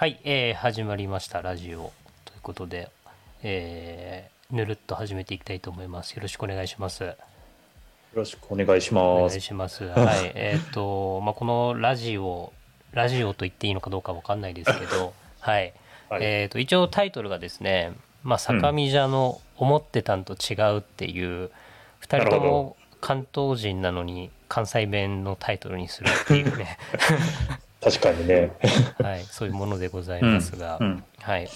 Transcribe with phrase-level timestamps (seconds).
[0.00, 1.92] はい、えー始まりましたラジオ
[2.24, 2.88] ということで、
[3.42, 6.12] えーぬるっと始めていきたいと思います。
[6.12, 7.04] よろしくお願いします。
[7.04, 7.14] よ
[8.14, 9.40] ろしくお願いしお願います。
[9.40, 9.84] します。
[9.84, 12.50] はい、 えっ、と、まあ、このラジオ、
[12.92, 15.74] ラジオと言っていいのかどうかわかんないですけど、 はい、
[16.08, 21.50] はいえっ、と、一応タイトルがですね、まあ、坂見者の思ってたんと違うっていう、
[21.98, 26.78] 二、人となるほも関東人なのに関西弁のタイトルにするっていうね、
[27.82, 28.52] 確かにね。
[29.02, 31.48] はい、そういうものでございますが、うんはい。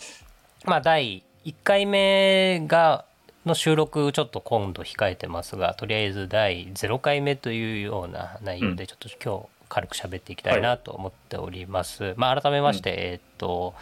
[0.64, 3.04] まあ、第1回目が、
[3.44, 12.14] の収録ちょっと今度控えてますが、とりあえず第0回目というような内容で、ちょっと今日軽く喋っていきたいなと思っております。
[12.16, 13.74] まあ、改めまして、えーっと、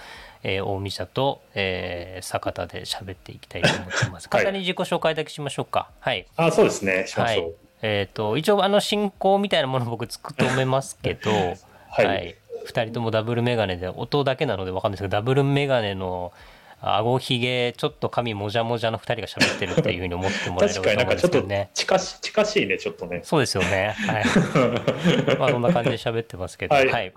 [0.42, 4.28] えー大見社と、えー坂田で喋っていきたいと思ってます。
[4.30, 5.88] 簡単に自己紹介だけしましょうか。
[6.00, 6.26] はい。
[6.36, 7.06] あ、そうですね。
[7.06, 7.54] しまはいしょう。。
[7.82, 11.30] えーっと、一応あの進行みたいなもの僕作ってめますけど、
[11.92, 12.36] はい。
[12.64, 16.32] 二人ともダブルメガネで音だけなので分かんないですけどダブルメガネの
[16.82, 21.70] 顎ひげちょっと髪もじゃもじゃの二人が喋ってるっていうふうに思ってもらえれ確ばとと思うんですけどね。
[21.74, 23.20] 近し近しいね、ちょっとね。
[23.22, 23.94] そうですよね。
[23.98, 24.24] はい。
[25.38, 26.88] まあそんな感じで喋ってますけど、ははい。
[26.88, 26.92] い。
[26.92, 27.10] はい。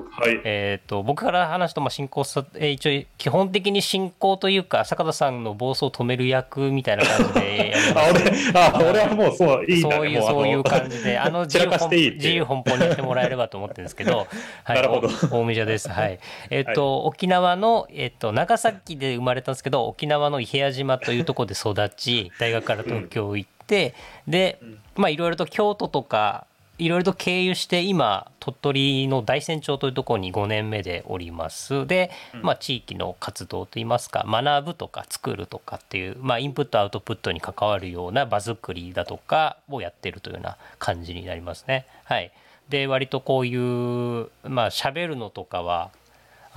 [0.43, 8.51] えっ、と僕から話すとまあ進行さ、えー一応基本的に進行というか坂田さんの暴走を止める役みたいな感じでやりま あ、す。
[8.51, 9.95] 俺、あ、俺はもうそう、いいんだね。
[9.95, 14.27] そういう、そういう感じで、あの、自散由自由奔放にやってもらえればと思ってるんですけど、
[14.63, 15.89] はい、なるほどお大見者です。
[15.89, 16.19] はい。
[16.49, 23.95] えっと、沖縄の、えっと、長崎で生まれたんですけど、沖縄の伊平屋島というところで育ち、 大学から東京行って、
[24.27, 24.59] で、
[24.95, 26.45] まあ、いろいろと京都とか、
[26.77, 31.87] いろいろと経由して今鳥取の大山町というところに5年目でおります。
[31.87, 41.85] で、まあ、地域の活動といいますか学ぶとか作るとかっていう、まあ、インプットアウトプットに関わるような場作りだとかをやってるというような感じになりますね。
[42.03, 42.31] はい、
[42.67, 45.91] で割とこういうまあ喋るのとかは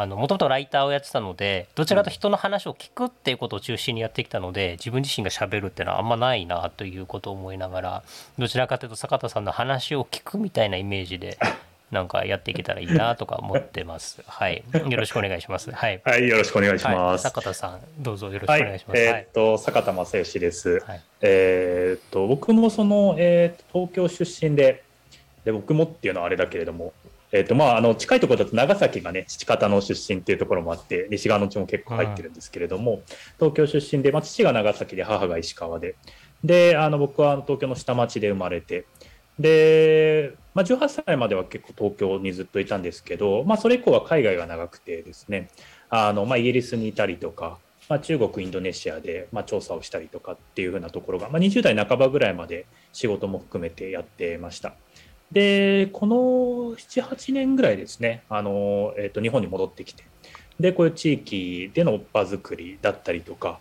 [0.07, 8.03] もともとライターをやってたのでどちらかと人の話を聞くっていうことを中心にやってきたので自分自身がしゃべるっていうのはあんまないなということを思いながら
[8.39, 11.39] どちらかというと坂田さんの話を聞くみたいなイメージで
[11.91, 14.23] なんかやっていけたらいいなとか思ってます。
[14.27, 15.71] はい、よろしくお願いします。
[15.71, 17.23] はい、はい、よろしくお願いしはい、ます。
[17.23, 19.01] 坂田さんどうぞよろしくおはい願いし、ます。
[19.01, 20.81] えはいーっと、坂田正義です。
[20.81, 24.83] はいえーっと、僕もその、えー東京出身で、
[25.47, 26.93] で、僕もっていうのはあれだけれども、
[27.31, 33.03] えーと、まあ、あの、近いところだと長崎がね、父方の出身っていうところもあって、西側の地も結構入ってるんですけれども、
[33.39, 35.97] 東京出身で、まあ、父が長崎で、母が石川で、
[36.43, 38.87] で、あの、僕は東京の下町で生まれて、
[39.39, 45.51] で、まあ、18歳までは結構東京にずっといたんですけど、まあ、それ以降は海外が長くてですね、
[45.91, 47.59] あの、まあ、イギリスにいたりとか、
[47.89, 54.75] まあ、中国、インドネシアで、まあ、調査をしたりとかっていうふうなところが、まあ、20代半ばぐらいまで仕事も含めてやってました。
[55.33, 56.17] で、この
[56.77, 60.05] 7、8年ぐらいですね、あの、えっ、と、日本に戻ってきて、
[60.59, 63.61] で、こういう地域での場作りだったりとか、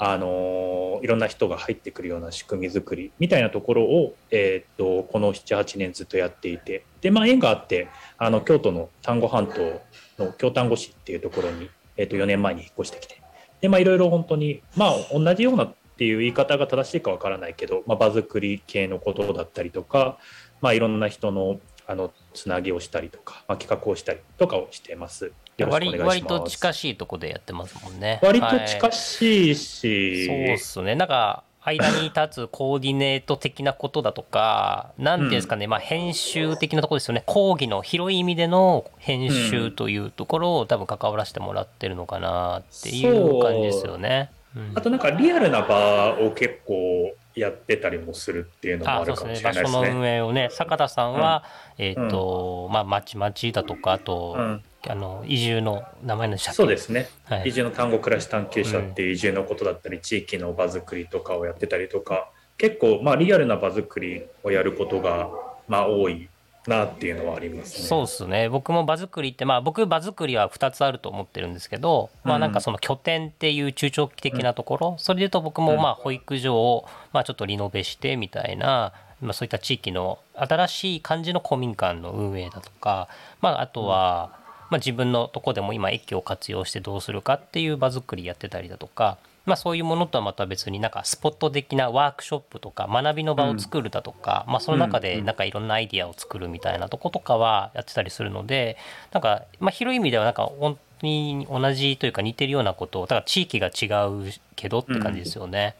[0.00, 9.82] あのいろんな人が入ってくるような仕組み作りみたいなところを、えー、とこの78年ずっとやっていてで、まあ、縁があってあの京都の丹後半島
[10.18, 13.20] の京丹後市っていうところに、えー、と4年前に引っ越してきて
[13.60, 20.18] で、まあ、いろいろ本当に、まあ、同じようなっていう言い方が正しいかわからないけど、まあ、場作り系のことだったりとか、
[20.60, 21.60] まあ、いろんな人の
[21.90, 25.32] あのつなぎをしたりとか、まあ、企画をしたりとかをしています。
[25.56, 28.20] よろしくお願いします割割と近しいとこでやってますもんね。
[28.22, 30.94] 割とはい近しいし、そうっすね。
[30.94, 37.22] なんか、間に立つコーディネート的なことだとか、なんていうんですかね、まあ編集的なところですよね。
[37.26, 44.30] 講義の広い意味での編集というところを多分関わらせてもらってるのかなっていう感じですよね。
[44.32, 49.48] うんあとなんかリアルな場を結構やってたりもするっていうのもああるかもそうですね。
[49.48, 50.00] 場所のしれないですね。
[50.00, 51.44] 運営をね、坂田さんは、
[51.78, 57.08] えっ、と、まあ、まちまちだとか、あと、うんあの、移住の名前のでしたっけそうですね。
[57.24, 65.30] はい移住の単語暮らし探求者っていう移住のことだったり、地域の場作りとかをやってたりとか、結構まあリアルな場作りをやることが
[65.68, 66.28] まあ多い
[66.68, 67.88] なっていうのはありますね。
[67.88, 68.48] そうですね。
[68.48, 83.08] 僕も場作りってまあ僕場作りは2つあると思ってるんですけど、まあなんかその拠点っていう中長期的なところ、それで言うと僕もまあ保育所をまあちょっとリノベしてみたいな、まあ、そういった地域の新しい感じの公民館の運営だとか、
[83.40, 84.30] まあ、あとは、
[84.70, 89.18] まあ、自分のとこでも今駅を活用してどうするかっていう場作りやってたりだとか、
[89.48, 98.76] まあ、そういうものとはまた別になんかスポット的なワークショップとか学びの場を作るだとか、まあ、その中でなんかいろんなアイディアを作るみたいなとことかはやってたりするので
[99.12, 105.76] なんかまあ広い意味ではなんか本当に同じというか似てるようなことをだから地域が違うけどって感じですよね。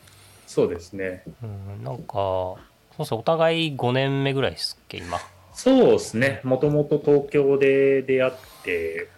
[0.47, 1.25] そうですね。
[1.43, 2.57] うん、なんかそ
[3.01, 5.19] うそうお互い5年目ぐらいですっけ今。
[5.53, 6.41] そうですね。
[6.45, 8.33] もともと東京で出会っ
[8.63, 9.09] て、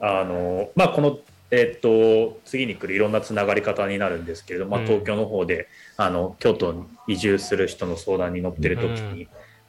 [0.00, 1.18] あのまあこの
[1.50, 9.28] えっと次に来るいろんなつながり方になるんですけれど、まあ、東京の方で、うん、あの京都に移住する人の相談に乗ってる時に、うん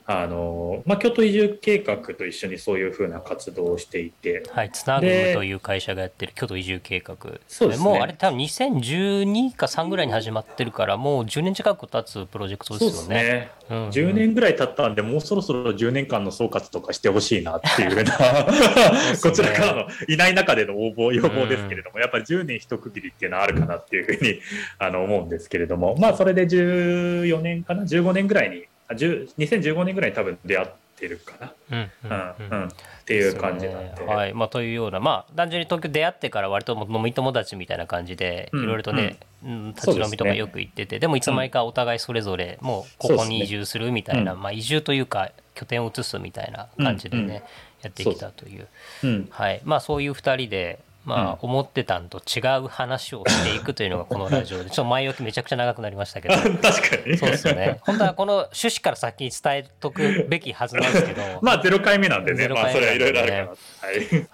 [0.10, 7.18] あのまあ、京都移住計画と一緒にそういうふうな活動をしていて、はい、つなぐむという会社がやってる京都移住計画
[7.50, 12.96] そうです、ね、もうあれ多分2012か3ぐらいに始まってるからもう10年近く経つプロジェクトですよね。
[12.96, 18.14] そうですね、うんうん、10年ぐらい経ったんでもうそろそろ10年間の総括とかしてほしいなっていうふうな
[19.22, 24.40] こちらからのいない中での応募要望ですけれども、うん、やっぱり10年一区切りっていうのはあるかなっていうふうに
[24.80, 25.98] あの思うんですけれども。
[26.00, 30.68] まあそれで14年かな？15年ぐらいに2015年ぐらいに多分出会っ
[30.98, 31.54] てるかな。
[31.72, 32.70] うんうんうんっ
[33.08, 34.04] ていう感じなんで。
[34.04, 34.34] はい。
[34.34, 47.44] まあ、というようなまあ単純に東京出会ってから割と飲み友達みたいな感じでいろいろとね、うん、立ち飲みとかよく行っててでもいつの間にかお互いそれぞれもうここに移住するみたいな、まあ、移住というか拠点を移すみたいな感じでね、
[47.82, 48.68] やってきたという、
[49.30, 49.62] はい。
[49.64, 56.36] まあ、そういう2人でまあ、思ってたんと違う話をしていくというのがこのラジオで、 ちょっと前置きめちゃくちゃ長くなりましたけど。
[56.36, 56.60] 確か
[57.06, 57.18] に。
[57.18, 57.80] そうですよね。
[57.84, 61.22] 本当はこの趣旨から先に伝えとくべきはずなんですけど。
[61.42, 62.50] まあ、0回目なんでね。
[62.50, 63.42] まあ、それはいろいろあるかな。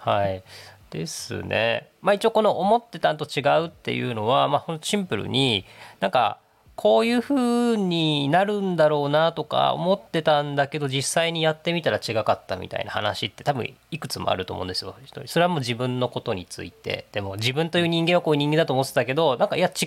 [0.08, 0.24] はい。
[0.24, 0.42] はい。
[0.90, 1.90] ですね。
[2.02, 5.64] まあ一応この思ってたんと違うっていうのは、まあシンプルに
[6.00, 6.38] なんか
[6.76, 14.94] こういう風になるんだろうなとか思ってたんだけど実際にやってみたら違かったみたいな話って多分いくつもあると思うんですよ。
[15.26, 17.06] それはもう自分のことについて。
[17.12, 19.86] でも自分という人間はこういう人間だと思ってたけどなんかいや違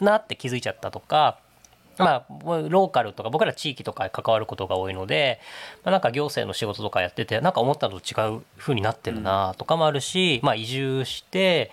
[0.00, 1.38] うなって気づいちゃったとか
[1.98, 2.26] まあ、
[2.68, 5.40] ローカルとか僕ら地域とか関わることが多いので、
[5.84, 11.70] まあ、なんか行政の仕事とかやっててなんか思ったのと違う風になってるなとかもあるし、まあ、移住して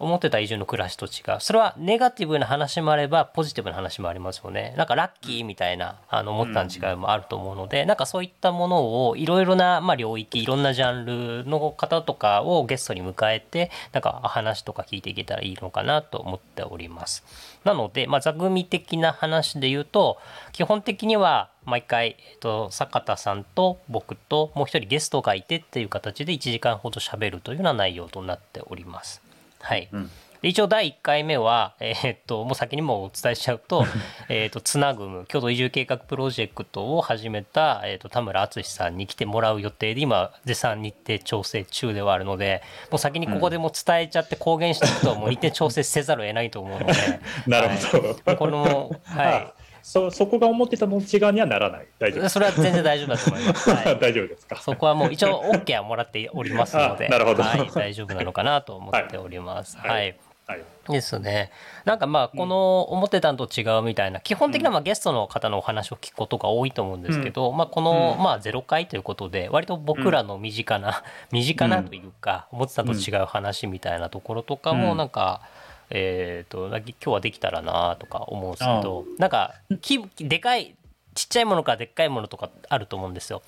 [0.00, 1.40] 思ってた以上の暮らしと違う。
[1.40, 4.74] それはネガティブな話もあればポジティブな話もありますよね。
[4.78, 17.22] なんかラッキーみたいなあの思ったの違いもあると思うので、うん、なんかそういったものをいろいろな、まあ、領域いろんなジャンルの方とかをゲストに迎えてなんか話とか聞いていけたらいいのかなと思っております。
[17.64, 20.16] なので、まあ、座組的な話で言うと
[20.52, 29.29] 基本的には毎回、えっと、坂田さんと僕ともう一人ゲストがいてっていう形で1時間ほど喋るというような内容となっております。
[29.60, 30.10] はい、うん。
[30.42, 33.84] 一応第1回目は、えー、っともう先にもお伝えしちゃうと
[34.30, 46.92] えっとつなぐむ京都移住計画プロジェクトを始めた、えー、っと田村淳さんに来てもらう予定で今絶賛日程調整中ではあるのでもう先にここでも伝えちゃって公言していくともう日程調整せざるを得ないと思うので。
[47.46, 51.86] なるほど、はい、このはい そそこが思ってたの違うにはならない。
[51.98, 54.56] 大丈夫それは全然大丈夫だと思います、 はい、大丈夫ですか？
[54.56, 57.08] そこはもう一応 OK はもらっておりますので。
[57.10, 59.76] なるほど、はい、大丈夫なのかなと思っております。
[59.78, 60.16] はい、はい。
[60.50, 61.52] はい、ですね。
[61.84, 75.42] なんかまあこの思ってたんと違うみたいな、基本的なまあゲストの方のお話を聞くことが多いと思うんですけど、まあこのまあ0回ということで割と僕らの身近な、身近なというか思ってたと違う話みたいなところとかもなんか、
[75.90, 80.76] えー、と今日はできたらなとか思うんですけどなんかきでかい
[81.14, 83.42] ちっちゃいものからでっかいものとかあると思うんですよ。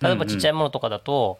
[0.00, 1.38] 例えばちっちゃいものとかだと、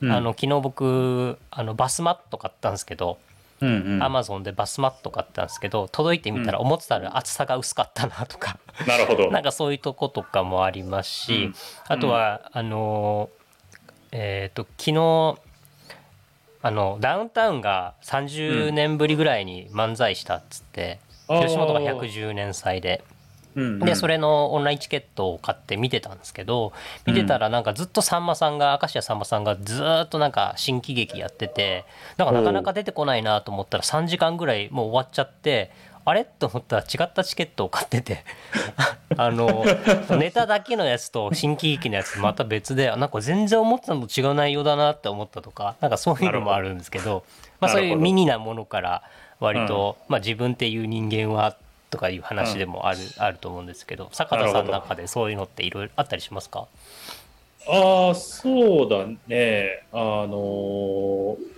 [0.00, 3.18] うん、あの昨日僕あのバスマット買ったんですけど、
[3.60, 9.30] アマゾンでバスマット買ったんですけど届いてみたら思ってたら厚さが薄かったなとか、なるほど。
[9.32, 11.54] なんかそういうとことかもありますし、うん、
[11.88, 13.30] あとは、あの
[14.12, 15.45] えっ、ー、と昨日
[16.66, 23.04] あのダウンタウンが30年ぶりぐらいに漫才したっつって、うん、吉本が110年祭で。
[23.56, 26.74] でそれのオンラインチケットを買って見てたんですけど
[27.06, 31.86] 見てたらなんかずっとさんまさんが明石家さんまさんがずっとなんか新喜劇やってて
[32.18, 35.70] なんかなかなか出てこないなと思ったら3時間ぐらいもう終わっちゃって
[36.06, 36.24] あれ？
[36.24, 38.24] と思ったら違ったチケットを買ってて。
[39.18, 39.64] あの
[40.18, 47.24] ネタだけのやつと新喜劇のやつまた別でなんか全然思ってたのと違う内容だなって思ったとかなんかそういうのもあるんですけど
[47.60, 49.02] まあ、そういうミニなものから
[49.40, 51.56] 割と、まあ、自分っていう人間は
[51.90, 56.66] とかいう話でもある,、あると思うんですけど坂田さんの中でそういうのっていろいろあったりしますか？
[57.68, 59.82] ああそうだね。
[59.92, 61.55] あのー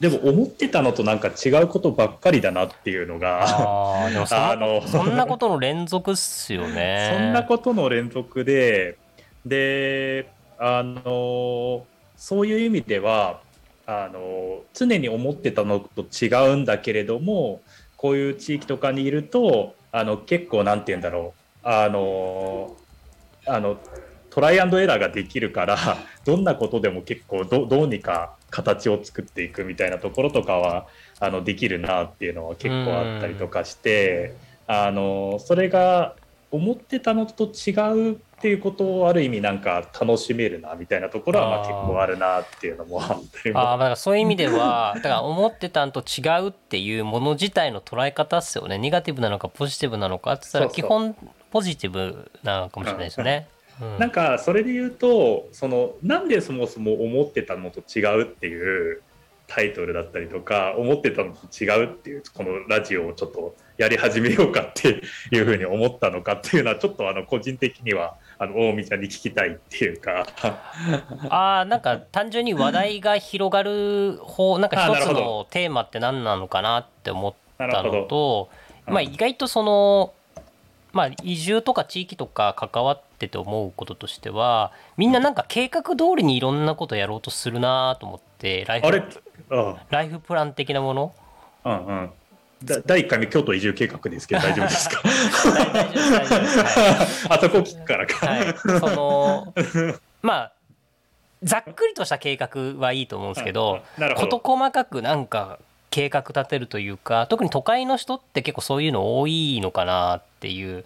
[0.00, 3.44] でも思ってたのとなんか違うことばっかりだなっていうのが
[4.02, 7.10] あのそんなことの連続っすよね。
[7.14, 8.96] そんなことの連続で
[9.44, 10.26] で
[10.58, 11.84] あの
[12.16, 13.40] そういう意味では
[13.86, 17.60] あの常に思ってたのと違うんだけれども
[17.96, 21.40] こういう地域とかにいるとあの結構なんて言うんだろう。
[21.62, 22.74] あの
[23.46, 23.78] あの
[24.30, 25.76] トライアンドエラーができるから
[26.24, 30.86] どんなことでも結構どうにか形を作っていくみたいなところとかは
[31.18, 34.34] あのできるなっていうのは結構あったりとかして
[34.66, 36.14] あのそれが
[36.50, 37.72] 思ってたのと違
[38.10, 43.60] うっていうことをある意味なんか楽しめるなみたいなところはまあ結構あるなっていうのもあったりも。
[43.60, 48.78] ああだからそういう意味ではだから思ってたんと違うっていうもの自体の捉え方っすよね。
[48.78, 51.14] ネガティブなのかポジティブなのかって言ったら基本
[51.50, 53.46] ポジティブなのかもしれないですよね。
[53.58, 53.98] うん。
[53.98, 59.02] なんかそれで言うとそのなんでそもそも思ってたのと違うっていう
[59.50, 70.26] タイトルだったりとか思ってたのと違うっていうこのラジオをちょっとやり始めようかっていうふうに思ったのかっていうのはちょっとあの個人的にはあの大見ちゃんに聞きたいっていうか。
[71.30, 78.48] ああなんか単純に話題が広がる方 なんか一つのどテーマって何なのかなって思ったのと
[78.86, 80.12] うんまあ意外とその
[80.92, 89.00] まあ移住とか地域とか関わってて思うこととしてはみんななんか計画通りにいろんなことやろうとするなと思ってライあれ？
[89.00, 89.76] フあ。
[89.90, 91.14] ライフプラン的なもの？
[91.64, 92.10] うんうん。
[92.64, 94.96] だ第1回目京都移住計画ですけど 大丈夫ですか？
[94.98, 95.86] は
[97.28, 97.36] い。
[97.36, 99.54] あそこ聞くからか、はい、その
[100.22, 100.52] まあ
[101.42, 103.80] ざっくりとした計画はいいと思うんですけど
[104.18, 105.58] 事細かくなんか
[105.90, 110.76] 計画立てるというか特に都会の人って結構そういうの多いのかなっていう。
[110.76, 110.84] うん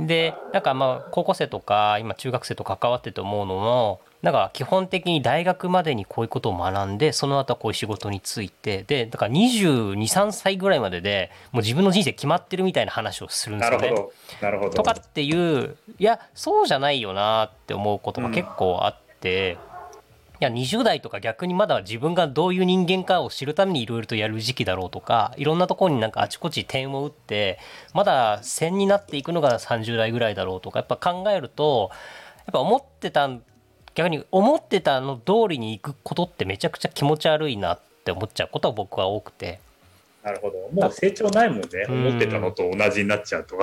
[0.00, 13.90] でなんかまあ高校生とか今中学生と関わってて思うのもなんか基本的に大学までにこういうことを学んでその後はこういう仕事に就いてでだから223歳ぐらいまででもう自分の人生決まってるみたいな話をするんですよね。
[13.90, 14.12] なるほど。
[14.42, 14.70] なるほど。
[14.70, 19.56] とかっていういやそうじゃないよなって思うことが結構あって、
[20.40, 27.58] いや20代とか逆にまだ自分がどういう人間かを知るためにいろいろとやる時期だろうとかいろんなところになんかあちこち点を打って
[27.92, 31.90] まだ線になっていくのが30代ぐらいだろうとかやっぱ考えると
[32.46, 33.28] やっぱ思ってた
[33.96, 39.58] 逆に思ってたの通りに行くことってめちゃくちゃ気持ち悪いなって思っちゃうことは僕は多くて。
[40.22, 40.68] なるほど。
[40.72, 41.66] もう成長ないもんね。
[41.88, 42.06] うん。
[42.06, 43.56] 思ってたのと同じになっちゃうと。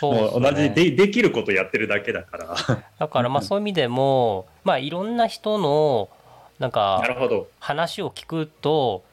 [0.00, 2.56] そうもう 同じでできることやってるだけだから。
[2.98, 6.08] だからまあそういう意味でもまあいろんな人の
[6.62, 7.02] なんか
[7.58, 9.04] 話を聞くと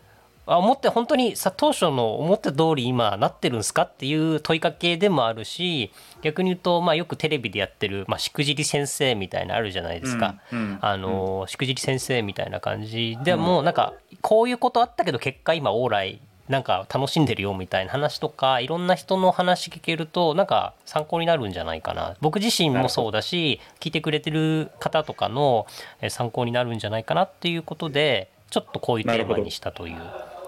[0.45, 5.91] あ思って本当にさ当初の思った通り今なってるんですかっていう問いかけでもあるし
[6.21, 10.39] 逆に言うと、まあ、よくテレビでやってる、まあ、しくじり先生みたいなのあるじゃないですか。
[10.51, 22.17] うんうんあのしくじり先生みたいな感じでもなんかこういうことあったけど結果今オーライなんか楽しんでるよみたいな話とかいろんな人の話聞けるとなんか参考になるんじゃないかな。
[22.21, 25.67] 僕自身もそうだし聞いてくれてる方とかの
[26.01, 29.97] えー参考になるんじゃないかなっていうことでちょっとこういうテーマにしたという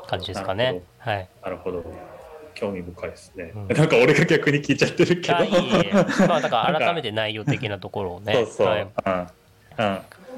[0.07, 0.65] 感じですかね。
[0.65, 0.83] なる。
[0.97, 1.85] はい、なるほど。
[2.55, 3.67] 興味深いですね、うん。
[3.67, 5.37] なんか俺が逆に聞いちゃってるけど。
[6.27, 8.33] まあだから改めて内容的なところをね。
[8.33, 8.81] そうそう、はい。
[8.81, 9.27] うん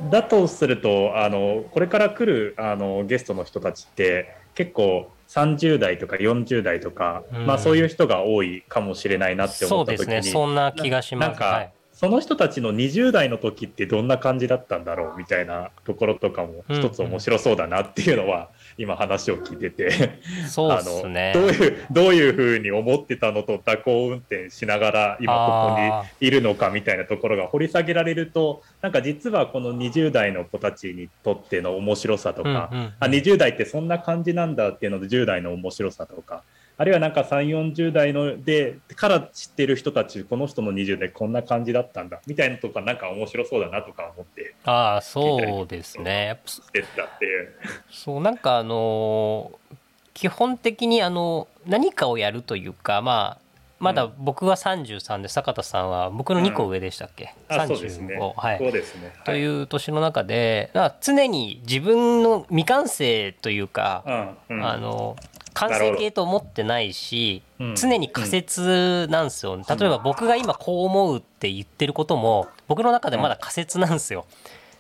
[0.04, 11.30] うん、だとするとあのこれから来るあのゲストの人たちって結構30代とか40代とか、うんまあ、そういう人が多いかもしれないなってそうです思った時にねそんな気がします。
[11.30, 20.20] なんか、はいその人たちの20代の時ってどんな感じだったんだろうみたいなところとかも一つ面白そうだなっていうのは、今話を聞いてて。
[20.48, 21.34] そうね。
[21.36, 25.34] あのどういうどういうふうに思ってたのと蛇行運転しながら今
[25.68, 32.94] ここにあいるのかみたいなところが掘り下げられるとなんか実はこの20代の子たちにとっての面白さとか、うんうんうん。
[33.00, 36.44] あ20代ってそんな感じなんだっていうので10代の面白さとか
[36.78, 46.40] あるいはなんか3 4 0代のでから知ってる人たちこの人の20代こんな感じだったんだみたいなとかなんか面白そうだなとか思ってああそうですね。
[46.46, 47.54] してたっていう。
[47.92, 49.78] そうなんかあのー
[50.14, 53.44] 基本的にあの何かをやるというかまあ
[53.80, 58.18] まだ僕は33で坂田さんは僕の2個上でしたっけ、あそうですね。
[58.18, 59.14] 35はいそうですね。
[59.26, 59.36] とう。
[59.36, 65.18] いう年の中で常に自分の未完成というか、うんうん、あの
[65.54, 74.26] 完成形と思ってないし、うん常に仮説なんですよ、例えば僕が今こう思うって言ってることも僕の中でまだ仮説なんですよ。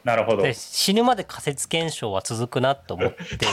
[0.04, 0.44] なるほど。
[0.44, 3.46] で死ぬまで仮説検証は続くなと思って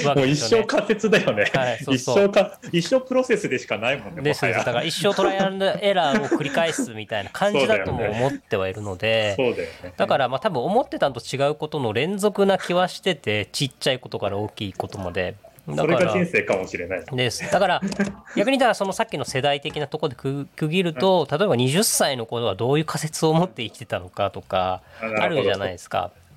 [0.00, 0.64] るわもう一けですよね。
[0.64, 1.50] 生仮説だよね。
[1.52, 4.22] はいそう一そう生か一生プロセスでしかないもんね。
[4.22, 9.34] ですだから一生トライアンドエラーを繰り返すみたいな感じだとも思ってはいるので。
[9.36, 9.92] そうだよね。
[9.96, 17.04] だからまあ多分思ってたのと違うことの連続な気はしててちっちゃいことから大きいことまでだそれが人生かもしれない。
[17.12, 17.50] です。
[17.50, 17.80] だから
[18.36, 26.10] 逆にだからそのさっきの世代的なところでく区切ると例えば20歳の頃はどういう仮説を持って生きてたのかとかああるじゃないですか。
[26.14, 26.28] うん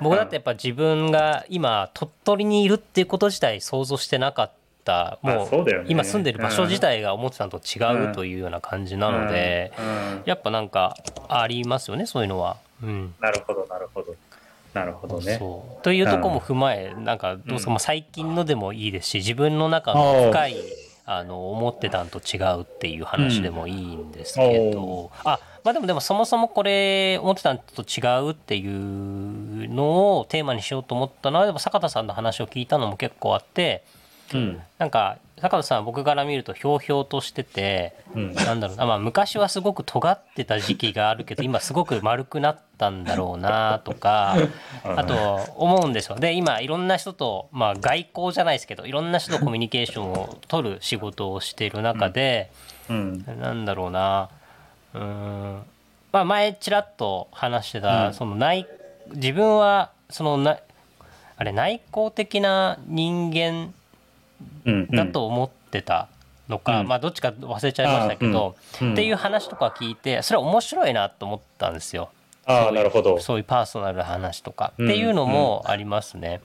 [0.00, 4.50] 僕だってやっぱ自分が今鳥取にいるっていうこと自体想像してなかっ
[4.84, 5.18] た。
[5.20, 9.72] もう今住んでる場所自体が思ってたのと違うというような感じなので
[10.24, 10.96] やっぱなんか
[11.28, 12.56] ありますよねそういうのは。
[12.82, 13.14] うん。
[13.20, 14.14] なるほどなるほど
[14.74, 15.36] なるほどね。
[15.38, 15.82] そう。
[15.82, 17.72] というとこも踏まえなんかどうぞ、うん。
[17.72, 20.56] まあ最近のでもいいですし自分の中の深い
[21.04, 33.82] あの思ってたんと違うっていう話でもいいんですけど、あまあでもでもそもそもこれ思ってたんと違うっていうのをテーマにしようと思ったのはでも坂田さんの話を聞いたのも結構あって、
[34.32, 34.60] うん。
[34.78, 38.34] なんか坂田さんは僕から見るとひょうひょうとしてて、うん。
[38.34, 44.36] なんだろうな、まあ、昔はすごく尖ってた時期があるけど今すごく丸くなったんだろうなとか
[44.84, 45.14] あと
[45.56, 46.16] 思うんですよ。
[46.16, 52.50] で今いろんな人と、まあ、外交じゃないですけどいろんな人とコミュニケーションを取る仕事をしている中で、
[52.88, 53.24] うん。
[53.40, 54.28] なんだろうな。
[54.94, 55.62] うーん、
[56.12, 58.14] まあ、前ちらっと話してた、うん。
[58.14, 58.66] その内
[59.14, 60.58] 自分はそのな
[61.36, 63.74] あれ内向的な人間うん
[64.92, 66.08] だと思ってた
[66.48, 66.88] のか、うん。
[66.88, 68.92] まあどっちか忘れちゃいましたけど、うん。
[68.92, 72.10] っていう話とか聞いてそれは面白いなと思ったんですよ。
[72.46, 73.20] ああなるほど。
[73.20, 76.40] そういうパーソナルな話とか、うんっていうのもありますね。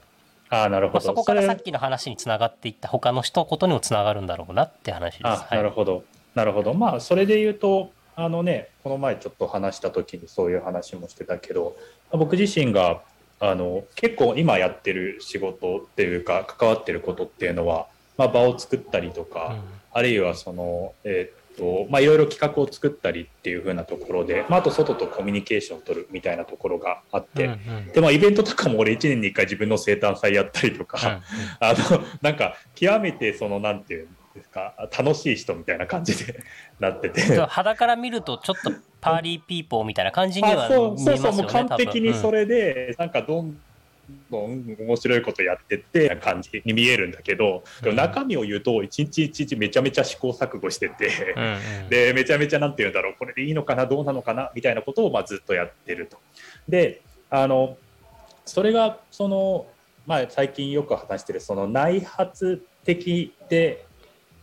[0.49, 5.25] ああなるまあ、ほどそこかられさっきの話につながっていった他の人ことにもつながるんだろうなって話です。
[5.25, 5.57] あはい。
[5.57, 6.03] なるほど、
[6.35, 6.73] なるほど。
[6.73, 11.75] まあそれで言うとあのねこの前ちょっと話した時にそういう話もしてたけど
[12.11, 13.01] 僕自身が
[13.39, 17.87] あの結構今やってる仕事っていうか関わってることっていうのは、
[18.17, 19.57] まあ、場を作ったりとか、
[19.91, 27.87] あるいはそのえーっとまあいろいろ企画を作ったりっていう風なところで、まあ、あと外とコミュニケーションを取るみたいなところがあって、うんうん。
[27.91, 31.21] でまあイベントとかも俺1年に1回自分の生誕祭やったりとか、うんうん。
[31.59, 34.75] あのなんか極めてそのなんていうんですか？
[34.95, 36.35] 楽しい人みたいな感じで
[36.79, 37.21] なってて。
[37.47, 40.91] 端から見るとちょっとパーリーピーポーみたいな感じにはあそう。
[40.93, 41.31] 見そうそう。
[41.33, 43.57] 見えますよね完璧にそれ、れで、なんかどん
[44.29, 51.43] どん面白いことやってってな感じに見えるんだけど、でも中身を言うと一日一日めちゃめちゃ試行錯誤してて、うん
[51.83, 51.89] うん。
[51.89, 53.15] でめちゃめちゃなんて言うんだろう。
[53.17, 53.85] これでいいのかな？
[53.85, 54.51] どうなのかな？
[54.53, 56.17] みたいなことをまあずっとやってると。
[56.67, 57.77] であの
[58.45, 59.65] それがその、
[60.05, 63.85] まあ、最近よく話してるその内発的で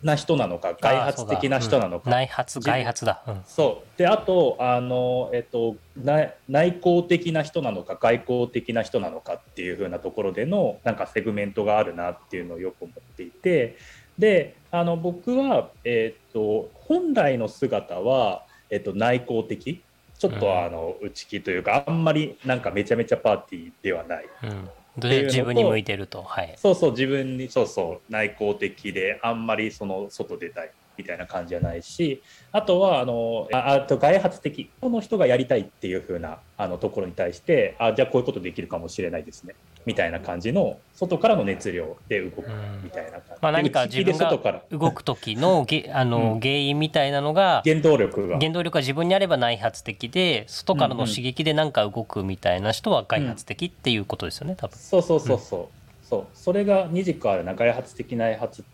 [0.03, 2.11] な人なのか外発的な人なのか。
[2.11, 3.43] 内発外発だ、うん。
[3.47, 3.99] そう。
[3.99, 13.77] であとあの、えっと、内内向的な人なのか外向的な人なのかっていう風なところでのなんかセグメントがあるなっていうのをよく思っていて。
[14.19, 19.83] であの僕は、えっと、本来の姿は、えっと、内向的。
[20.19, 20.41] ちょっうん。
[20.41, 24.29] とあの内気というかあんまりなんかめちゃめちゃパーティーではない。
[24.45, 26.23] うんで自分に向いてると。
[26.23, 26.55] はい。
[26.57, 42.49] そうそう自分にそうそう内向的であんまりその外出たいみたいな感じじゃないしあとはあのああと外発的この人がやりたいっていう風なあのところに対してあじゃあこういうことできるかもしれないですねみたいな感じの外からの熱量で動く
[42.83, 46.41] みたいな感じ、まあ、何か自分が動く時のげあの、うん。
[46.41, 48.39] 原因みたいなのが原動力が。
[48.39, 54.79] 原動力が自分にあれば内発的で外からの刺激で何か動くみたいな人は外発的っていうことですよね多分。
[54.79, 56.27] そうそうそうそう、そう。
[56.35, 58.65] それが二軸あるな外発的内発。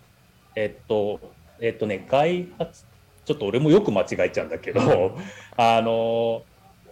[0.55, 1.21] えっと
[1.61, 2.85] えっとね外発
[3.25, 5.17] ちょっと俺もよく間違えちゃうんだけど
[5.57, 6.43] あの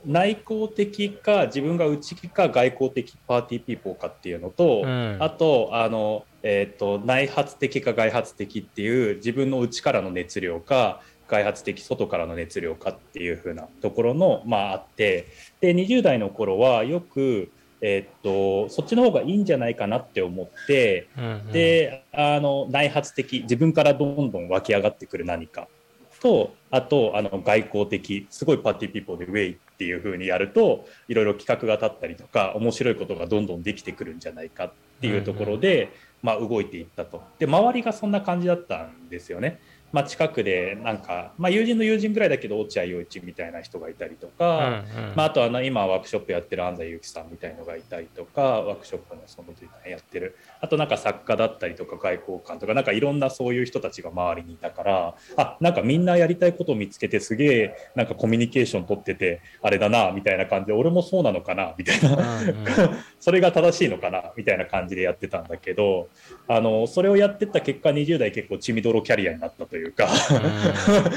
[0.07, 5.17] 内向的か自分が内気か外向的パーティーピーポーかっていうのと、うん。
[5.21, 15.27] あとあの、えっと内発的か外発的っていう自分の内からの熱量か外発的外からの熱量かっていう風なところのまああって。
[15.61, 21.53] で20代の頃はよくえっとそっちの方がいいんじゃないかなって思ってうんうん。
[21.53, 25.67] であの内発的自分からどんどん湧き上がってくる何か
[26.21, 39.61] とあとあの外交的すごいパーティーピーポーでウェイっていう風にやるといろいろ企画が立ったりとか面白いことがどんどんできてくるんじゃないかっていうところで、まあ、動いていったとで周りがそんな感じだったんですよね。
[39.93, 45.17] まあ、近くでなんか、まあ、友人の友人ぐらいだけど落合陽一みたいな人がいたりとか、うんうん。
[45.17, 49.49] まあ、あとはあの今ワークショップやってる安西祐樹さんみたいのがいたりとかワークショップのその
[49.89, 50.37] やってる。
[50.61, 62.41] あとなんか作家だったりとか外交官とかなんかいろんなそういう人たちが周りにいたからあなんかみんなやりたいことを見つけてすげえなんかコミュニケーション取っててあれだなみたいな感じで俺もそうなのかなみたいな。
[62.41, 62.57] うんうん。
[63.21, 66.09] それが正しいのかなみたいな感じでやってたんだけど
[66.47, 70.09] あのそれをやってった結果20代結構血みどろキャリアになったというか。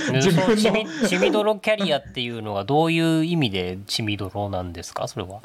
[0.10, 0.16] うん。
[0.22, 1.08] 自分の。
[1.08, 5.08] 血みどろキャリアっていうのはどういう意味で血みどろなんですか？
[5.08, 5.42] それは、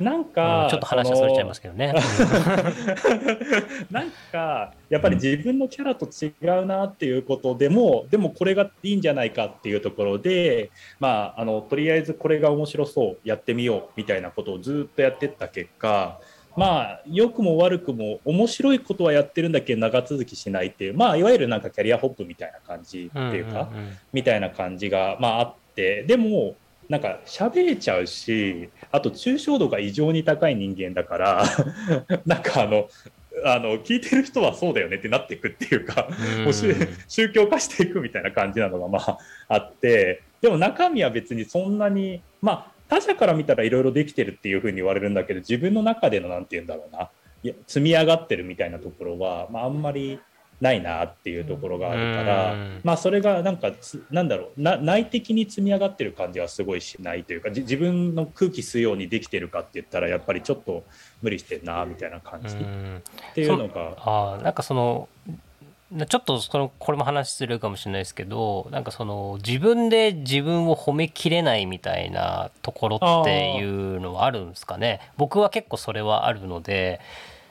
[0.00, 1.92] なんか、うんちょっと話がそれちゃいますけどね。
[3.90, 16.18] なんかやっぱり自分のキャラと違うなっていうことでもでもこれがいいんじゃないかっていうところで、まあ、あのとりあえずこれが面白そうやってみようみたいなことをずっとやってった結果
[16.56, 23.98] まあ良くも悪くも面白いことはやってるんだけど長続きしないっていうまあいわゆるなんかキャリアホップみたいな感じっていうか、んんん。
[24.12, 26.56] みたいな感じが、まあ、あってでも
[26.88, 31.44] なんか喋れちゃうしあと抽象度が異常に高い人間だから
[32.26, 32.88] なんかあの
[33.44, 36.06] あの聞いてる人はそうだよねってなっていくっていうか、
[36.44, 47.08] もう宗教化していくみたいな感じなのがまああってでも中身は別にそんなにまあ他者から見たらいろいろできてるっていうふうに言われるんだけど自分の中での何て言うんだろうな。
[47.42, 50.20] いや積み上がってるみたいなところは、まあ、あんまり
[50.60, 53.72] ないなっていうところがあるから、まあそれがなんか
[54.10, 60.84] なんだろうな内的に積み上がってる感じはすごいしないというか自分の空気吸うようにできてるかって言ったらやっぱりちょっと
[61.22, 62.54] 無理してんなみたいな感じ。
[62.54, 63.94] っていうのが。
[63.96, 65.08] あなんかその
[66.08, 75.00] ちょっとそのこれも話するかもしれないですけどなんかその自分で自分を褒めきれないみたいなところっていうのはあるんですかね？
[75.18, 77.00] 僕は結構それはあるので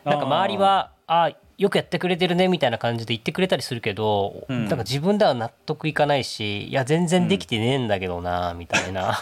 [0.06, 9.22] なんか周りはあよくやってくれてるねみたいな感じで言ってくれたりするけど、うん、なんか自分では納得いかないしいや全然できてねえんだけどな、みたいな。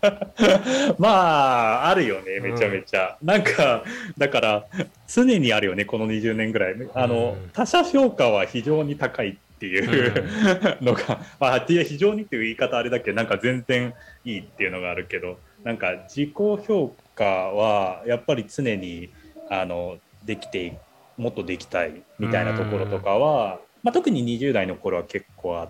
[0.98, 3.84] まああるよねめちゃめちゃ、うん、なんか
[4.16, 4.66] だから
[5.06, 6.74] 常にあるよねこの20年ぐらい。
[6.94, 10.24] あの、うん、他者評価は非常に高いっていう
[10.82, 13.92] のが、まあ、非常にっていう言い方あれだけどなんか全然
[14.24, 19.10] いいっていうのがあるけどなんか自己評価はやっぱり常に
[19.50, 20.76] あのできていく
[21.20, 25.68] もっとできたいみたいなところとかは、まあ、特に20代の頃は結構あっ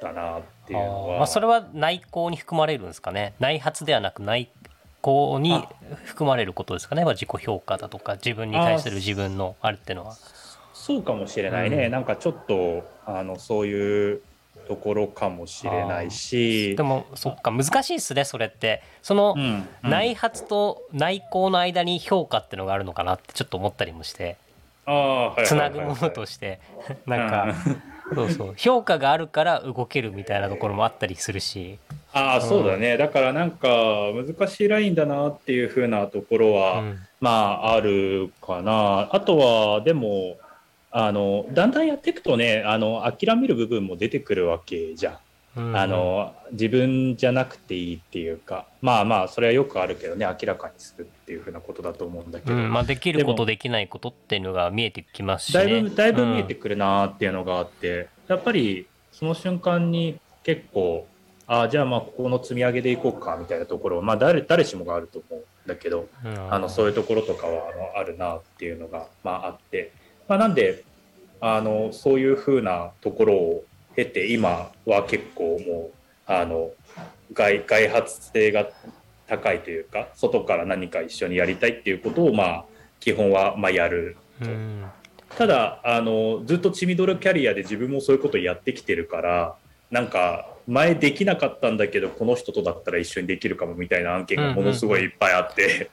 [0.00, 1.18] たなっていうのは。
[1.18, 3.34] まあ、それは内向に含まれるんですかね。
[3.38, 4.50] 内発ではなく内
[5.00, 5.64] 向に
[6.04, 7.04] 含まれることですかね。
[7.04, 10.16] 自己評価だとか自分に対する自分のあるっていうのは。
[10.74, 14.22] そうかもしれないね、うん、なんかちょっとあのそういう
[14.66, 16.74] ところかもしれないし。
[16.76, 18.82] でもそっか難しいっすねそれって。
[19.02, 19.36] その
[19.82, 24.36] 内発と内向の間に評価っていうのがあるのかなってちょっと思ったりもして
[25.44, 26.60] つなぐものとして
[27.06, 27.54] なんか、
[28.14, 28.54] そうそう。
[28.56, 31.78] 評価があるから動けるみたいなところもあったりするし。
[32.12, 33.68] ああそうだね、だからなんか
[34.14, 39.08] 難しいラインだなっていうふうなところは、うん、まああるかな。
[39.12, 40.38] あとはでも
[40.90, 45.18] あのだんだんやっていくとねあの諦める部分も出てくるわけじゃん。
[45.56, 61.06] あの自分じゃなくていいっていうかまあまあそれはよくあるけどね明らかにするっていうふうなことだと思うんだけど、うん、まあ、できることできないことっていうのが見えてきますし、ね、だいぶだいぶ見えてくるなっていうのがあって、うん、やっぱりその瞬間に結構
[61.46, 69.92] ああじゃあまあここの積み上げでいこうかみたいなところまあ誰誰しもがあると思うんだけど、うん、あのそういうところとかはあのあるなっていうのが、まあ、あって、
[70.28, 70.84] まあ、なんで
[71.40, 73.64] あのそういうふうなところを
[73.98, 75.92] 経て今は結構もう
[76.26, 76.70] あの
[77.32, 78.68] 外外発性が
[79.26, 82.64] 高いというか外から何か一緒にやりたいっていうことをまあ
[83.00, 84.16] 基本はまあやる
[85.36, 89.56] ただあのずっとチミドルキャリアで自分もそういうことやってきてるから
[89.90, 95.90] なんか前できなかったんだけどこの人とだったら一緒にできるかもみたいな案件がものすごいいっぱいあって、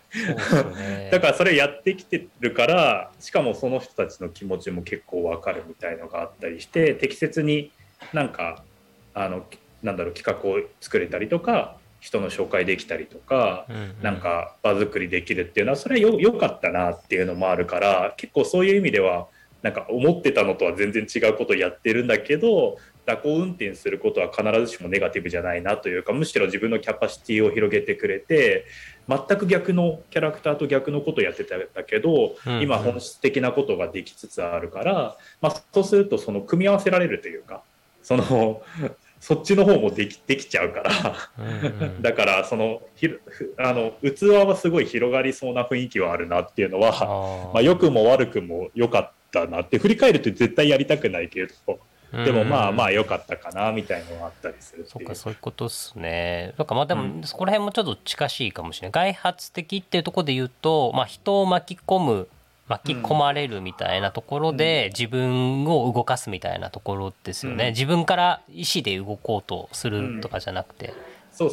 [1.12, 7.72] だからそれやってきてるからしかもその人たちの気持ちも結構わかるみたいのがあったりして適切に
[8.14, 8.64] なんか
[9.14, 9.46] あの
[9.84, 19.28] なんだろう企画を作れたりとか人の紹介できたりとか、うんうん、なんか場作りできるっていうのはそれはよかったなっていうのもあるから結構そういう意味では
[19.64, 22.78] なんか思ってたのとは全然違うことをやってるんだけど
[23.08, 28.66] 蛇行運転することは必ずしもネガティブじゃないなというかむしろ自分のキャパシティを広げてくれて
[29.08, 37.64] 全く逆のキャラクターと逆のことをやってたんだけど、うんうん、今本質的なことができつつあるから、まあ、そうするとその組み合わせられるというか
[38.06, 38.62] その
[39.20, 40.92] そっちの方もできできちゃうから
[42.00, 43.10] だからそのひ
[43.58, 51.80] あの器はすごい広がりそうな雰囲気はあるなっていうのはまあ、良くも悪くも良かったなって振り返ると絶対やりたくないけれど。
[52.24, 56.54] でもまあまあ良かったかなみたいのがあったりするそうかそういうことっすね。
[56.58, 58.92] だからまあでもそこら辺もちょっと近しいかもしれない。
[58.94, 62.28] 外発的っていうところで言うと、まあ、人を巻き込む
[62.68, 70.94] 巻き込まれるみたいなところで自分を動かすみたいなところですよね、うん、自分から意思で動こうとするとかじゃなくて、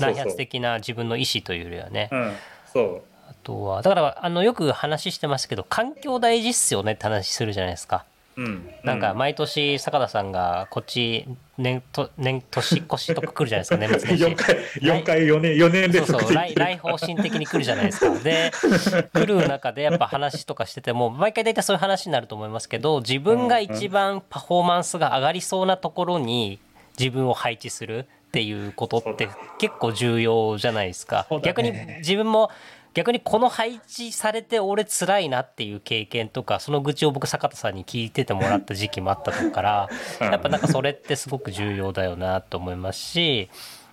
[0.00, 2.32] 内発的な自分の意思というよりはね、うん、
[2.72, 3.02] そう。
[3.28, 8.04] あとはだからあのよく話してますけど環境大事っすよねって話するじゃないですか。
[8.36, 11.26] うん、なんか毎年坂田さんがこっち
[11.58, 14.24] 年と年年越しとか来るじゃないですか 年末年始。
[14.24, 18.18] 4回4回4年4年連続そうそう来来方針的に来るじゃないですか。
[18.18, 18.50] で
[19.12, 26.58] 来る中でやっぱ話とかしてても毎回大体そういう話になると思いますけど自分が一番パフォーマンスが上がりそうなところに
[26.98, 32.50] 自分を配置するっていうことって結構重要じゃないですか、逆に自分も
[32.94, 39.88] 逆にこの配置されて俺辛いなっていう経験とかその愚痴を僕坂田さんに聞いててもらった時期もあったから
[40.20, 43.50] やっぱなんかそれってすごく重要だよなと思いますし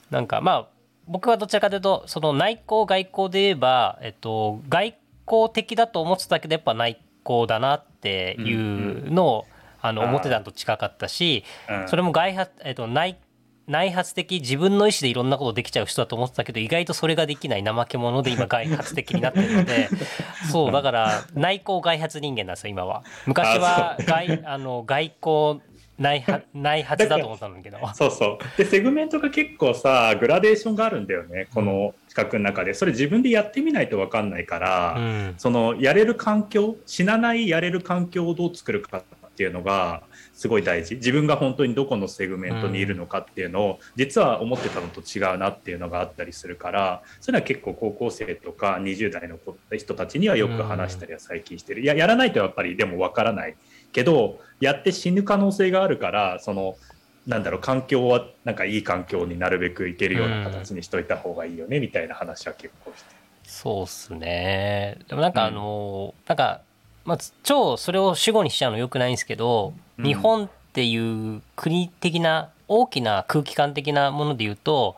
[0.09, 0.67] なんかまあ
[1.07, 4.95] 僕はどちらかというとその内向外交で言えば、えっと、外
[5.27, 9.45] 交的だと思ってたけどやっぱ内向だなっっていうのを、
[9.81, 11.43] あの思ってたのと近かったし、
[11.87, 13.17] それも外発、えっと、内
[13.69, 19.89] 内発的自分の意思でいろんなことできちゃう人だと思ってたけど意外とそれができない怠け者で今 外発的になってるので
[20.51, 23.03] そうだから内向外発人間なんですよ今は。
[23.27, 25.61] 昔は外あの外交
[25.99, 27.77] 内発内発だと思ったんだけど。
[27.93, 28.57] そうそう。
[28.57, 32.73] でセグメントが結構さグラデーションがあるんだよねこの企画の中で。
[32.73, 39.03] それ自分でやってみないと分かんないから、うん、そのやれる環境死なないやれる環境をどう作るかっ
[39.39, 40.95] ていうのがすごい大事。
[40.95, 49.39] 自分が本当にどこのセグメントにいるのかっていうのを、実は思ってたのと違うなっていうのがあったりするからそれは結構高校生とか20代の
[49.77, 53.55] 人たちにはよく話したりは最近してる、いややらないとやっぱりでも分からない
[53.93, 56.75] けどやって死ぬ可能性があるからその
[57.25, 64.99] なんだろう環境はなんかいい環境になるべくいけるような形にしといた方がいいよね、みたいな話は結構してそうっすね。
[65.07, 66.61] でもなんかあの、うん、なんか
[67.09, 74.95] まあ、超それを主語にしちゃうのよくないんですけど、うん、日本っていう国的な大きな空気感的なもので言うと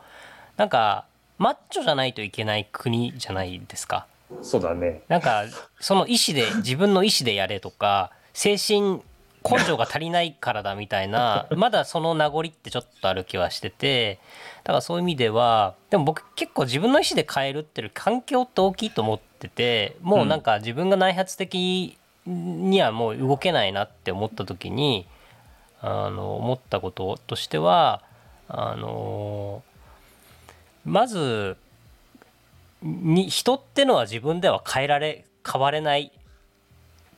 [0.58, 1.06] なんか
[1.38, 4.06] マッチョじゃないといけない国じゃないですか。
[4.42, 5.00] そうだね。
[5.08, 5.44] なんか
[5.80, 9.00] その意思で自分の意思でやれとか精神
[9.42, 14.20] 根性が足りないからだみたいなまだその名残ってちょっとある気はしてて
[14.64, 25.06] だからそういう意味ではでも僕結構自分の意思で変えるっていう環境って大きいと思っててもうなんか自分が内発的にはもう動けないなって思った時に
[25.80, 28.02] あの思ったこととしては
[28.48, 29.62] あの
[30.84, 31.56] まず
[32.82, 36.12] に人ってのは自分では変えられ変われない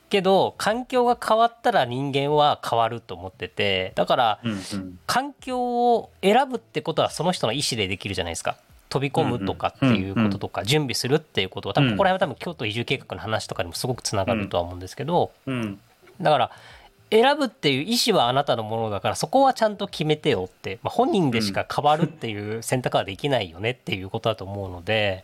[0.09, 4.39] けど環境が変わったら人間は変わると思っててだから、
[5.07, 8.57] 環境を選ぶってことはその人の意思でできるじゃないですか。
[8.95, 15.31] 飛び込むとかっていうこととか準備するっていうことは多分ここら辺は多分京都移住計画の話とかにもすごくつながるとは思うんですけど
[16.21, 16.51] だから
[17.11, 25.23] 選ぶっていう意思はあなたのものだからそこはちゃんと決めてよって、まあ、本人でしか変わるっていう選択はできないよねっていうことだと思うので、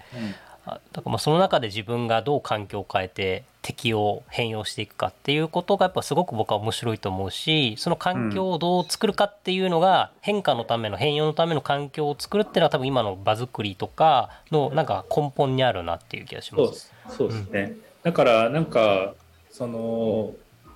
[0.65, 16.91] だからまあその中で自分がどう環境を変えて敵を変容していくかっていうことがやっぱすごく僕は面白いと思うしその環境をどう作るかっていうのが変化のための変容のための環境を作るっていうのは多分今の場作りとかのなんか根本にあるなっていう気がします。
[17.09, 19.13] そうですね、うん、だからなんか
[19.51, 20.33] その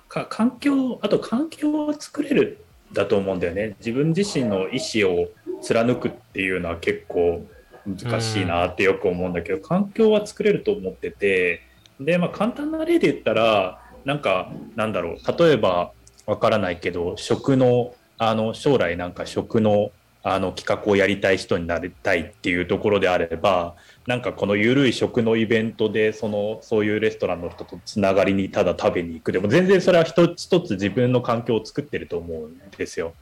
[0.08, 5.28] か環境あと環境を作れるだと思うんだよね自分自身の意思を
[5.60, 7.44] 貫くっていうのは結構
[7.86, 11.62] 難しいなってよく思うんだけど、環境は作れると思ってて
[12.00, 15.92] で、まあ、簡単な例で言ったらなんかなんだろう例えば
[16.26, 19.90] わからないけど食のあの将来なんか食の
[20.28, 23.76] あの企画をやりたい人になりたいっていうところであれば
[24.08, 33.14] なんかこの緩い食のイベントでそのそういうレストランの人とつながりにただ食べに行くでも全然それは一つ一つ自分の環境を作ってると思うんですよ。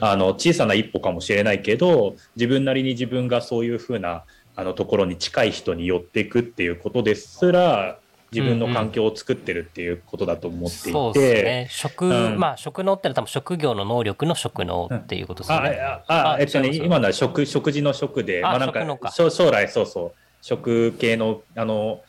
[0.00, 7.98] あの小さな一歩かもしれないけど自分なりに自分がそういうふうなあのところに近い人に寄っていくっていうことですら
[8.32, 11.68] 自分の環境を作ってるっていうことだと思っていて、うんうん、そうですね。
[11.70, 20.12] 職、うん、まあ職能ってのは多分職業の能力の職能っていうことですね、うん、ああえっとね今のは食食事の食でまあなんか将来そうそう。
[20.42, 22.02] 食系のあの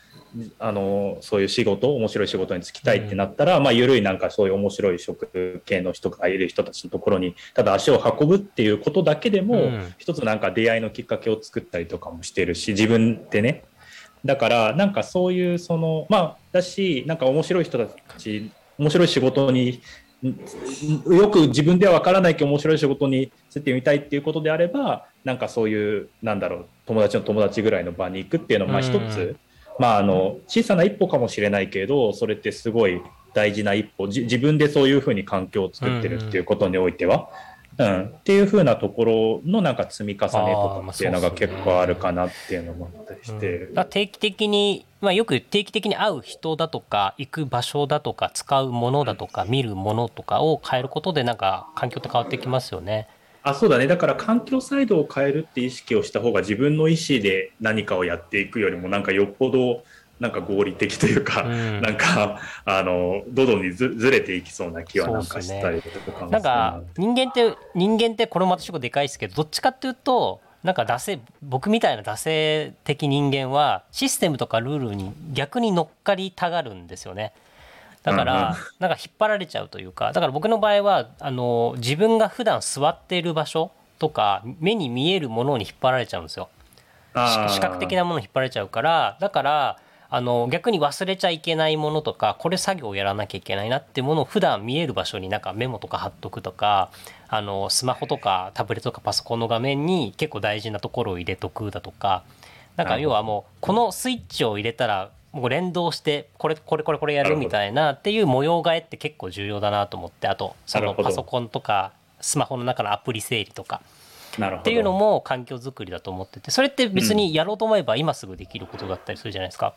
[0.58, 13.64] あのそういう仕事面白い仕事に就きたいってなったら、うん、まあ緩いなんかそういう面白い食系の人がいる人たちのところにただ足を運ぶっていうことだけでも、うん、一つなんか出会いのきっかけを作ったりとかもしてるし自分でね
[14.26, 19.82] だからなんかそういうそのまあだしなんか面白い人たち面白い仕事に
[20.24, 29.36] よく自分では分からないけど面白い仕事についてみたいっていうことであればなんかそういうなんだろう友達の友達ぐらいの場に行くっていうのはまあ一つ、
[29.80, 33.02] まあ、あの小さな一歩かもしれないけどそれってすごい
[33.34, 34.08] 大事な一歩。
[34.08, 37.30] 自分でそういうふうに環境を作ってるっていうことにおいては、
[37.78, 43.66] うん、っていうふうなところのなんか積み重ねとかっていうのが結構あるかなっていうのもあったりして。
[43.66, 53.08] うん、定期的に、まあ、よく定期的に会う人だとか行く場所だとか使うものだとか見るものとかを変えることでなんか環境って変わってきますよね。
[53.46, 59.84] あそうだねだから環境サイドを変えるって意識をした方が自分の意思で何かをやっていくよりもなんかよっぽど
[60.20, 77.34] なんか合理的というか、うん、なんかあのどどにずずれていきそうな気はなんかしたりとか、ね、なんか人間って人間ってこれも私でかいですけどどっちかっていうとなんか惰性僕みたいな惰性的人間はシステムとかルールに逆に乗っかりたがるんですよね。
[78.04, 86.50] だから、なんか引っ張られちゃうというかだから僕の場合はあの自分が普段座っている場所とか目に見えるものに引っ張られちゃうんですよ。
[87.16, 89.80] 視覚的なものに引っ張られちゃうからだから
[90.16, 96.92] あの逆に忘れちゃいけないものとかこれ作業をやらなきゃいけないなってものを普段見える場所になんかメモとか貼っとくとか
[97.30, 102.24] あのスマホとかタブレットとかパソコンの画面に結構大事なところを入れとくだとか
[102.76, 113.82] なんか要はもうこのスイッチを入れたらもう連動してこれこれこれこれやるみたいなっていう模様替えって結構重要だなと思ってあとそのパソコンとかスマホの中のアプリ整理とか
[114.60, 119.74] っていうのも環境づくりだと思っててそれって別にやろうと思えば今すぐできることだったりするじゃないですか。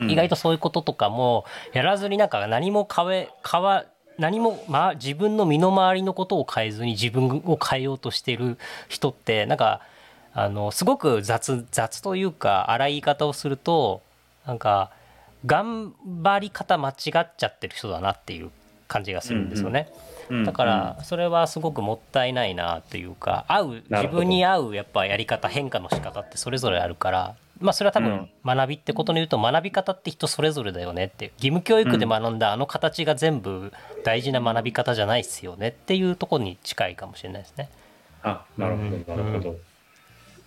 [0.00, 3.84] 意外とそういうこととかもやらずになんか何も変え変わ
[4.18, 9.80] 何も、まあ、自分の身の回りのことを変えずに自分を変えようとしてる人ってなんか
[10.34, 14.02] あのすごく雑雑というか荒い言い方をすると
[14.46, 14.90] なんか
[15.44, 18.50] 頑張り方間違っちゃってる人だなっていう
[18.88, 19.88] 感じがするんですよね。
[20.46, 33.72] だからそれはすごくもったいないなというか合う自分に合うやっぱやり方変化の仕方ってそれぞれあるからまあそれは多分学びってことに言うと学び方って人それぞれだよねって義務教育で学んだあの形が全部
[34.04, 37.68] 大事な学び方じゃないっすよねっていうところに近いかもしれないですね。
[38.22, 39.72] あなるほどなるほど。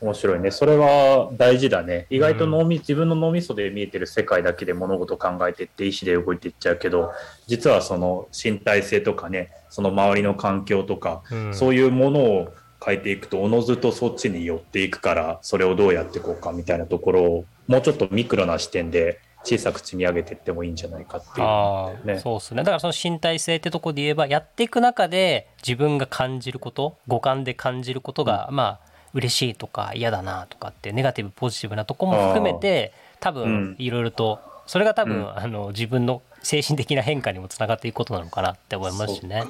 [0.02, 0.52] 面白いね。
[0.52, 2.06] それは大事だね。
[2.10, 7.12] 意外と脳み、うん、自分の脳みそで見えてる世界だけで物事を考えていって意思で動いていっちゃうけど、
[7.48, 12.54] 実はその身体性とかね、その周りの環境とか、うん、そういうものを
[12.86, 22.64] 変えていくと、おのずとそっちに寄っていくから、それをどうやっていこうかみたいなところを、もうちょっとミクロな視点で小さく積み上げていってもいいんじゃないかっていう、ね、そうですね。
[22.64, 39.44] だからその身体性ってとこで言えばやっていく中で自分が感じること五感で感じることが、うん、まあ嬉しいとか嫌だなとかってネガティブポジティブなとこも含めて多分いろいろとそれが多分、あの自分の精神的な変化にもつながっていくことなのかなって思いますしね。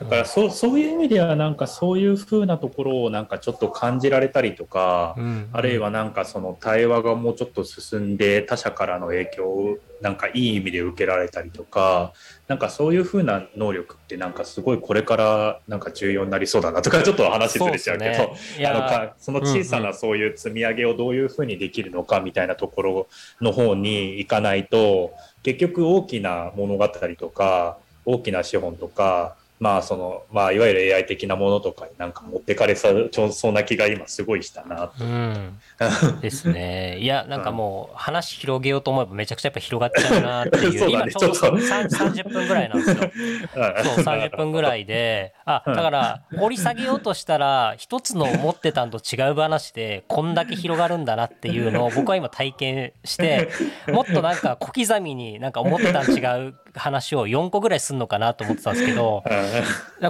[0.00, 5.24] だからそそういう意味ではなんかそういうふうなところをなんかちょっと感じられたりとか、うん。
[5.24, 12.12] うん、あるいはなんかその対話がもうちょっと進んで他者からの影響をなんかいい意味で受けられたりとか
[12.46, 23.06] なんかそういうふうな能力ってなんかすごいこれからなんか重要になりそうだなとかちょっと話ずれちゃうけど、ね、あのかその小さなそういう積み上げをどういうふうにできるのかみたいなところ
[23.40, 35.60] の方に行かないと結局大きな物語とか大きな資本とかまあそのまあいわゆる AI 的なものとかになんか持ってかれそうな気が今すごいしたなうん、
[36.20, 36.98] ですね。
[36.98, 40.90] いやなんかもう話広げようと思えばめちゃくちゃやっぱ広がっちゃうなっていう。
[40.90, 42.96] 今ちょうど30分ぐらいなんですよ。
[43.94, 45.34] そう30分ぐらいで。
[45.44, 53.48] あだから掘り下げようとしたら一つの思ってたんと違う話でこんだけ広がるんだなっていうのを僕は今体験して
[53.92, 59.22] もっとなんか小刻みになんか思ってたん違う話を4個ぐらいすんのかなと思ってたんですけど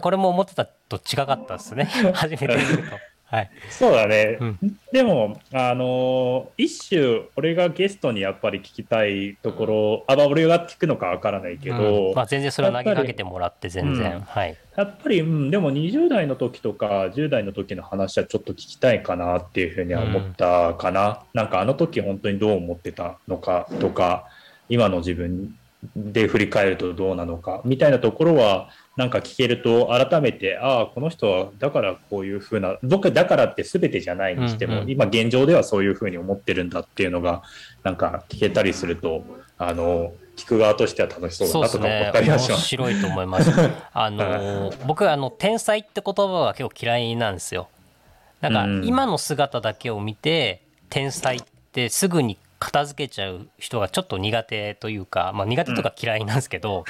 [0.01, 1.85] これも思ってたと違かったですね。
[2.15, 3.14] 初めて見ると。
[3.35, 14.57] はい、そうだね、うん、でもあの一種俺がゲストにやっぱり聞きたいところあ、まあ、俺が聞くのかわからないけど、うん、まあ、全然それは投げかけてもらって全然、うん、はい。
[14.77, 24.27] やっぱり、うん、でも20代の時とか10代の時の話はちょっと聞きたいかなっていうふうには思ったかな、うん、なんかあの時本当にどう思ってたのかとか
[24.69, 25.57] 今の自分
[25.97, 37.43] で振り返るとどうなのかみたいなところはなんか聞けると改めてああこの人はだからこういうふうな僕だからって全てじゃないにしても、うんうん、今現状ではそういうふうに思ってるんだっていうのが
[37.83, 39.25] なんか聞けたりすると
[39.59, 42.61] あの聞く側としては楽しそうだなとか思ったりはします。
[42.61, 43.51] 面白いと思います。
[43.93, 47.69] あの僕あの天才って言葉は結構嫌いなんですよ。
[48.41, 51.41] なんか今の姿だけを見て天才っ
[51.73, 56.85] てすぐに片付けちゃう人がちょっと苦手というか、まあ、苦手とか嫌いなんですけど、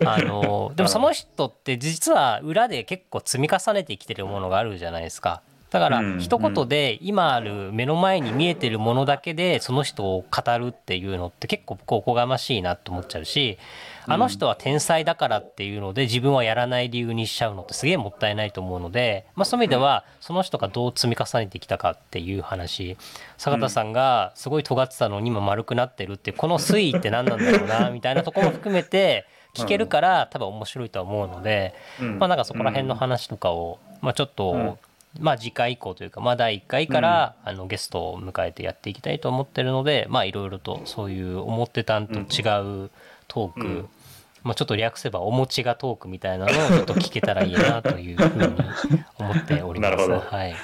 [0.00, 5.42] うん、 あの でもその人って実は裏で結構積み重ねてきてるものがあるじゃないですか。
[5.70, 13.56] だから一言で今ある目の前に見えてるものだけでその人を語るっていうのって結構おこがましいなと思っちゃうし
[14.06, 22.96] あの人は天才だからっていうので自分はやらない理由にしちゃうのってすげえもったいないと思うので、まあ、そういう意味ではその人がどう積み重ねてきたかっていう話。
[23.38, 31.74] 坂田さんがすごい尖ってたのに今丸くなってるってこの推移って何なんだろうな みたいなところも含めて聞けるから多分面白いとは思うので、
[32.18, 34.78] まあなんかそこら辺の話とかを、まあ、ちょっと、
[35.20, 42.90] まあ次回以降というか、まあ第1回から、あのゲストを迎えてやっていきたいと思ってるので、まあいろいろとそういう思ってたんと違う
[43.32, 43.88] トーク、うん、
[44.42, 48.54] まあ、ちょっと略せばお餅がトークみたいなのをちょっと聞けたらいいなというふうに
[49.18, 49.96] 思っております。
[49.96, 50.20] なるほど。
[50.20, 50.54] はい。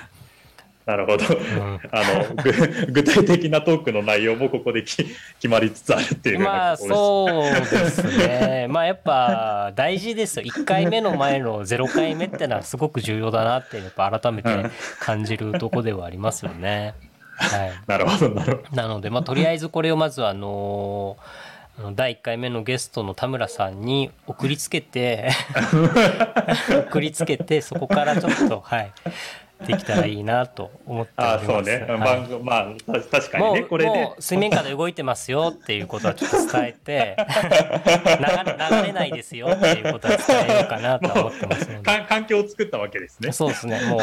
[0.84, 1.24] なるほど。
[1.26, 2.34] うん、 あの
[2.92, 5.06] 具体的なトークの内容もここで 決
[5.48, 8.66] まりつつあるっていうまあそうですね。
[8.68, 10.44] まあやっぱ大事ですよ。
[10.44, 14.50] 1回目の前の0回目ってのはすごく重要だなってやっぱ改めて
[15.00, 16.94] 感じるとこではありますよね。
[17.38, 18.76] はい、なるほどなるほど。
[18.76, 21.16] なので、まあ、とりあえずこれをまずあの
[21.78, 25.30] あの第1回目のゲストの田村さんに送りつけて
[26.90, 28.92] 送りつけてそこからちょっとはい
[29.66, 31.44] できたらいいなと思っております。
[31.44, 37.16] あそうね、はい番組まあた確かにもうねこれでもう水面下で動いてますよっていうことはちょっと伝えて
[38.18, 41.82] 流れ流れないですよっていうことは伝えようかなとは思ってますので。
[41.82, 43.32] か環境を作ったわけですね。
[43.32, 44.00] そうですね、もう、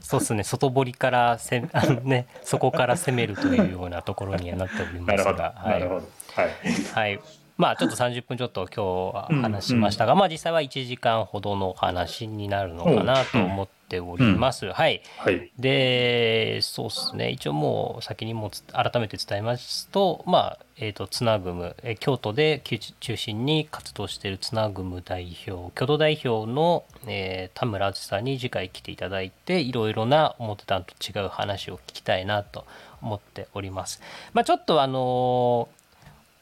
[0.00, 6.08] そうですね、外堀からせあの、ね、そこから攻めるというようなところにはなっておりなるほど、ますが、はなるほど。
[6.40, 6.50] はい。
[6.70, 7.20] い、はい、
[7.60, 14.72] まあ、ちょっと30分ちょっと今日は話しましたが、まあ、実際は1時間ほどの話になるのかなと思っております。
[14.72, 15.02] はい。
[15.18, 15.52] はい。
[15.58, 32.64] で、そうですね、一応もう先にもつ改めて伝えますと、まあ、えっ、と、つなぐむ、えー京都で中中心に活動しているつなぐむ代表、共同代表の、えー田村淳さんに次回来ていただいて、いろいろな思ってたのと違う話を聞きたいなと
[33.02, 34.00] 思っております。
[34.32, 35.79] まあ、ちょっとあのー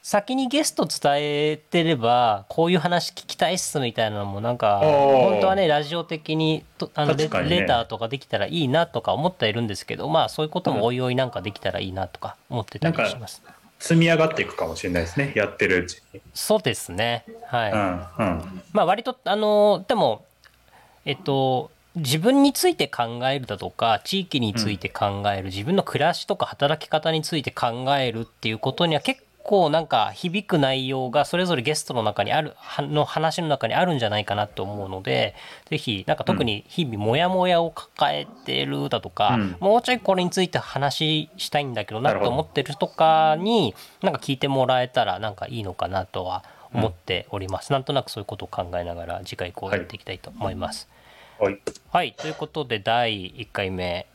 [0.01, 13.41] 先にゲスト伝えてればこういう話聞きたいっすみたいなのもなんか本当はねラジオ的にとあのレ,、ねレターとかできたらいいなとか思ってはいるんですけどまあそういうこともおいおいなんかできたらいいなとか思ってたりします。
[13.79, 15.31] 積み上がっていくかもしれないですね。
[15.35, 16.21] やってるうちに。
[16.33, 18.61] そうですねはい、うん、うん。
[18.73, 20.25] まあ割とあのでも
[21.05, 35.35] えっと自分について考えるだとか地域について考える、自分の暮らしとか働き方について考えるっていうことには結構なんか響く内容がそれぞれゲストの中にあるはの話の中にあるんじゃないかなと思うので
[35.69, 39.55] ぜひなんか特に日々モヤモヤを抱えてるだとか、うん。
[39.59, 50.87] もうちょいこれについて話したいんだけどなと思ってる人とかになんか聞いてもらえたらなんかいいのかなとは思っております、なんとなくそういうことを考えながら次回こうやっていきたいと思います。
[51.39, 51.59] はい。
[51.91, 54.05] はい、ということで第1回目、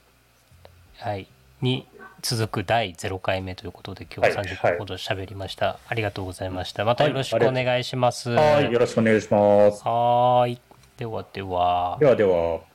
[0.99, 1.27] はい、
[1.61, 1.87] に
[2.25, 8.72] 続く第0回目ということで今日ははい30分ほど喋りました、ありがとうございましたまたよろしくお願いします、はい。
[8.72, 9.83] よろしくお願いします。
[9.85, 10.61] はーい
[10.97, 12.74] ではではではでは。